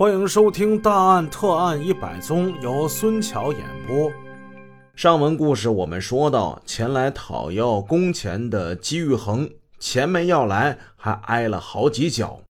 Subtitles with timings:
[0.00, 4.10] 欢迎收听《大案特案一百宗》，由孙桥演播。
[4.94, 9.46] 上文故事我们说到，前来讨要工钱的姬玉恒，
[9.78, 12.40] 钱没要来，还挨了好几脚。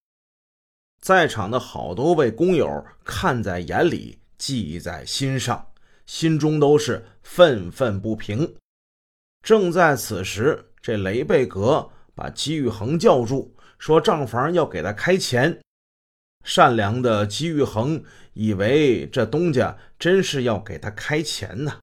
[1.01, 5.67] 在场的好多位工友看在眼里，记在心上，
[6.07, 8.55] 心中都是愤愤不平。
[9.43, 15.59] 正在此时，这雷贝格把姬玉恒叫住，说账房要给他开钱。
[16.45, 18.03] 善良的姬玉恒
[18.33, 21.81] 以为这东家真是要给他开钱呢，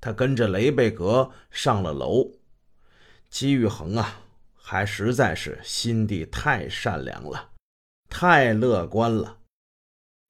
[0.00, 2.32] 他跟着雷贝格上了楼。
[3.30, 4.22] 姬玉恒啊，
[4.54, 7.50] 还实在是心地太善良了，
[8.08, 9.38] 太乐观了。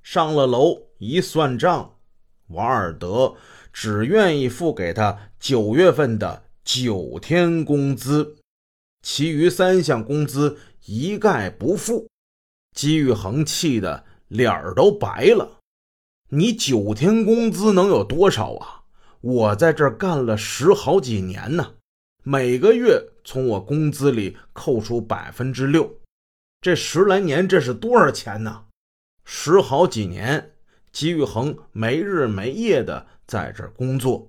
[0.02, 1.96] 上了楼一算账，
[2.48, 3.36] 王尔德
[3.72, 8.36] 只愿意付给他九月份的九天工资，
[9.02, 12.08] 其余三项工资一概不付。
[12.78, 15.58] 姬玉恒气得脸儿都白了。
[16.28, 18.84] 你九天工资能有多少啊？
[19.20, 21.74] 我在这儿干了十好几年呢，
[22.22, 25.92] 每个月从我工资里扣除百分之六，
[26.60, 28.66] 这十来年这是多少钱呢？
[29.24, 30.52] 十好几年，
[30.92, 34.28] 姬玉恒没日没夜的在这儿工作，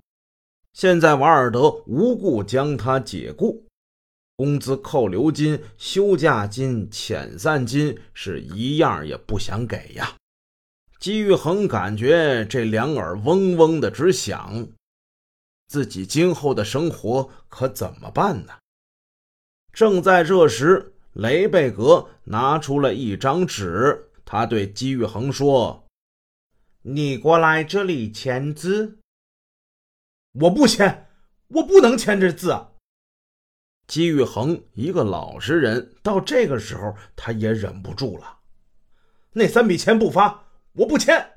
[0.72, 3.64] 现在瓦尔德无故将他解雇。
[4.40, 10.16] 工资扣留金、休假金、遣散金是一样也不想给呀。
[10.98, 14.66] 姬玉恒感觉这两耳嗡嗡的直响，
[15.68, 18.54] 自己今后的生活可怎么办呢？
[19.74, 25.84] 正在这时，雷贝格拿出了一张纸，他对姬玉恒说
[26.80, 28.96] ：“你过来这里签字。
[30.32, 31.08] ”“我不签，
[31.48, 32.68] 我不能签这字。”
[33.90, 38.38] 姬玉恒一个老实人，到这个时候他也忍不住了。
[39.32, 41.28] 那三笔钱不发，我不签。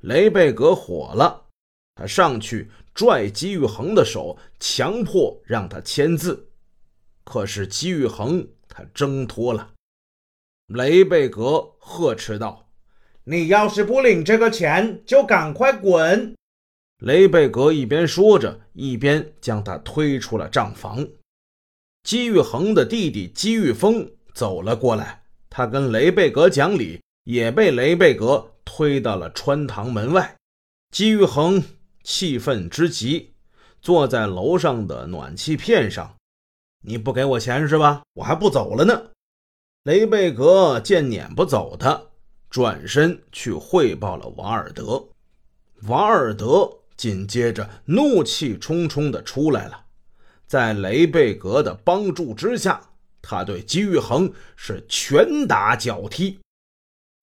[0.00, 1.44] 雷贝格火了，
[1.94, 6.48] 他上去拽姬玉恒的手，强迫让他签字。
[7.22, 9.74] 可是姬玉恒他挣脱了。
[10.66, 12.68] 雷贝格呵斥道
[13.22, 16.34] ：“你要是不领这个钱，就赶快滚！”
[16.98, 21.06] 雷贝格一边说着，一边将他推出了账房。
[22.02, 30.36] 姬玉恒的弟弟姬玉峰走了过来，他跟雷贝格讲理，也被雷贝格推到了穿堂门外。
[30.90, 31.62] 姬玉恒
[32.02, 33.34] 气愤之极，
[33.82, 36.16] 坐在楼上的暖气片上。
[36.82, 38.02] 你不给我钱是吧？
[38.14, 39.10] 我还不走了呢。
[39.82, 42.00] 雷贝格见撵不走他，
[42.48, 45.08] 转身去汇报了瓦尔德。
[45.88, 49.84] 瓦尔德紧接着怒气冲冲地出来了。
[50.48, 52.80] 在雷贝格的帮助之下，
[53.20, 56.40] 他对姬玉恒是拳打脚踢，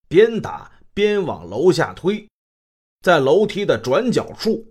[0.08, 2.28] 边打边往楼下推。
[3.02, 4.68] 在楼梯的转角处，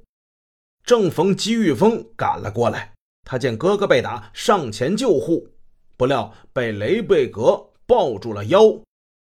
[0.84, 2.93] 正逢姬玉峰赶了过来，
[3.25, 5.48] 他见哥哥被打，上前救护，
[5.97, 8.81] 不料被雷贝格抱住了腰。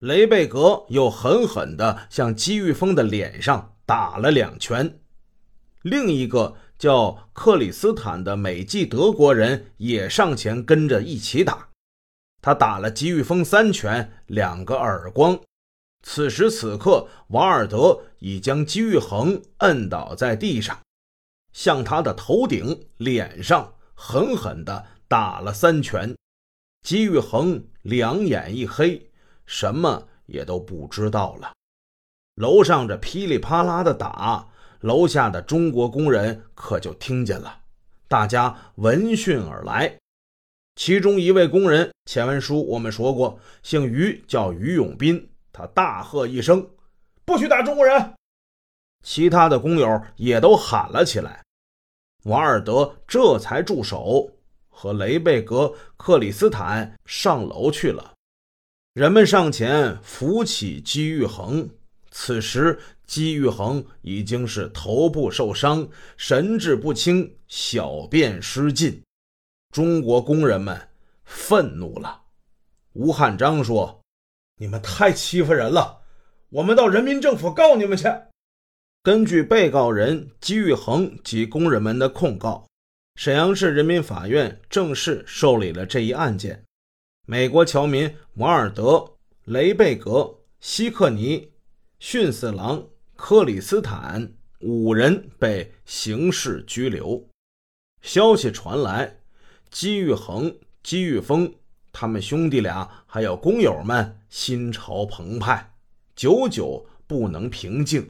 [0.01, 4.99] 雷贝格又狠狠地向姬玉峰的脸上打了两拳，
[5.81, 6.55] 另一个。
[6.77, 11.69] 叫克里斯坦的美籍德国人也上前跟着一起打，
[12.41, 15.39] 他打了吉玉峰三拳，两个耳光。
[16.03, 20.79] 此时此刻，瓦尔德已将吉玉恒摁倒在地上，
[21.51, 26.15] 向他的头顶、脸上狠狠地打了三拳。
[26.83, 29.09] 吉玉恒两眼一黑，
[29.47, 31.53] 什么也都不知道了。
[32.35, 34.49] 楼上这噼里啪啦的打。
[34.81, 37.59] 楼下的中国工人可就听见了，
[38.07, 39.97] 大家闻讯而来。
[40.75, 45.29] 其中一位工人，前文书我们说过，姓于，叫于永斌。
[45.51, 46.67] 他大喝一声
[47.25, 48.13] ：“不许打中国人！”
[49.03, 51.43] 其他的工友也都喊了起来。
[52.25, 54.29] 瓦尔德这才住手，
[54.69, 58.13] 和雷贝格、克里斯坦上楼去了。
[58.93, 61.67] 人们上前扶起姬玉恒。
[62.11, 65.87] 此时，姬玉恒已经是头部受伤，
[66.17, 69.01] 神志不清，小便失禁。
[69.73, 70.89] 中国工人们
[71.23, 72.23] 愤怒了。
[72.93, 74.01] 吴汉章说
[74.59, 76.01] ：“你们太欺负人了，
[76.49, 78.05] 我们到人民政府告你们去。”
[79.01, 82.67] 根据被告人姬玉恒及工人们的控告，
[83.15, 86.65] 沈阳市人民法院正式受理了这一案件。
[87.25, 89.13] 美国侨民瓦尔德、
[89.45, 91.53] 雷贝格、希克尼。
[91.99, 97.27] 逊四郎、克里斯坦五人被刑事拘留。
[98.03, 99.17] 消息传来，
[99.71, 101.51] 姬玉恒、姬玉峰
[101.91, 105.73] 他们兄弟俩还有工友们心潮澎湃，
[106.15, 108.07] 久久不能平静。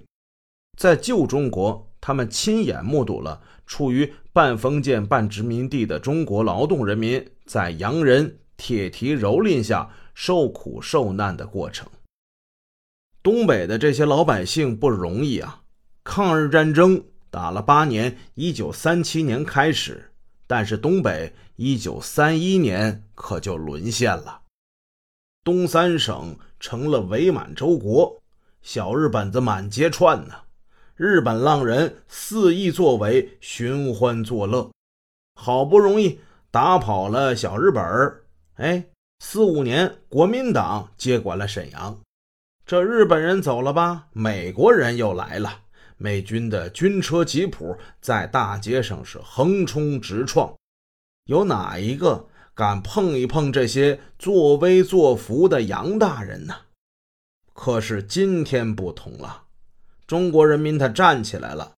[0.77, 11.87] 在旧中国，他们亲眼目睹了处于半封建半殖民地的中国劳动人民在洋人铁蹄蹂躏下受苦受难的过程。
[13.27, 15.61] 东北的这些老百姓不容易啊！
[16.05, 20.13] 抗日战争打了八年，一九三七年开始，
[20.47, 24.43] 但是东北一九三一年可就沦陷了，
[25.43, 28.17] 东三省成了伪满洲国，
[28.61, 30.35] 小日本子满街窜呢。
[30.95, 34.71] 日本浪人肆意作为，寻欢作乐，
[35.35, 36.17] 好不容易
[36.49, 38.23] 打跑了小日本儿。
[38.55, 38.85] 哎，
[39.19, 41.99] 四五年，国民党接管了沈阳，
[42.67, 44.07] 这日本人走了吧？
[44.11, 45.61] 美国人又来了，
[45.95, 50.53] 美军的军车吉普在大街上是横冲直撞，
[51.27, 56.53] 有哪一个敢碰一碰这些作威作福的洋大人呢？
[57.53, 59.43] 可是今天不同了。
[60.05, 61.71] 中国人民他站起来了，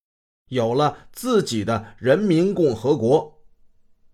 [0.47, 3.39] 有了自己的人民共和国，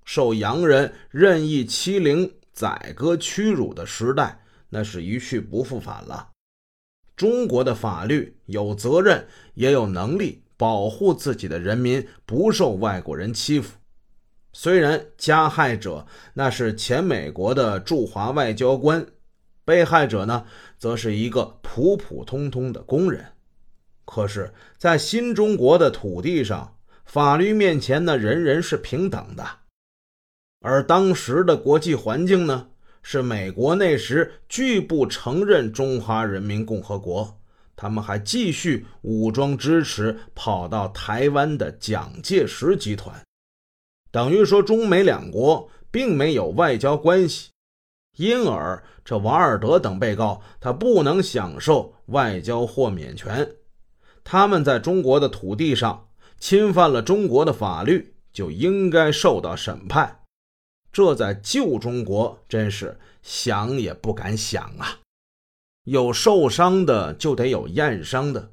[0.03, 6.31] 受洋人任意欺凌、宰割、屈辱的时代，那是一去不复返了。
[7.15, 13.77] 中国的法律有责任，也有能力保护自己的人民不受外国人欺负。
[14.53, 19.05] 虽然加害者那是前美国的驻华外交官，
[19.65, 20.45] 被害者呢，
[20.77, 23.33] 则是一个普普通通的工人。
[24.05, 29.43] 可是，在新中国的土地上，法律面前呢，人人是平等的。
[30.61, 32.69] 而当时的国际环境呢，
[33.07, 37.39] 是美国那时拒不承认中华人民共和国，
[37.75, 43.15] 他们还继续武装支持跑到台湾的蒋介石集团，
[44.09, 47.51] 等于说中美两国并没有外交关系，
[48.17, 53.47] 因而这瓦尔德等被告他不能享受外交豁免权。
[54.23, 56.07] 他们在中国的土地上
[56.39, 60.21] 侵犯了中国的法律，就应该受到审判。
[60.95, 64.99] 这在旧中国真是想也不敢想啊！
[65.83, 68.51] 有受伤的就得有验伤的，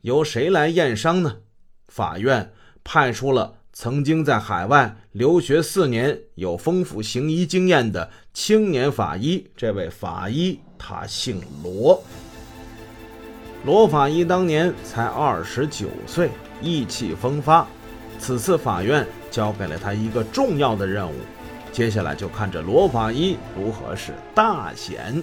[0.00, 1.40] 由谁来验伤呢？
[1.88, 2.50] 法院
[2.82, 9.46] 派出了曾经在海外留学四年、有丰富行医经验的青年法医。
[9.54, 12.02] 这位法医他姓罗。
[13.66, 16.30] 罗法医当年才二十九岁，
[16.62, 17.68] 意气风发。
[18.18, 21.14] 此次法院交给了他一个重要的任务，
[21.72, 25.22] 接下来就看这罗法医如何是大显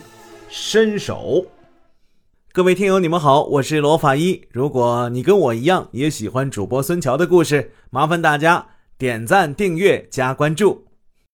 [0.50, 1.46] 身手。
[2.52, 4.42] 各位听友，你们好，我是罗法医。
[4.52, 8.66] 如果你跟我一样也喜欢主播孙桥的故事，麻烦大家
[8.98, 10.89] 点赞、订阅、加关注。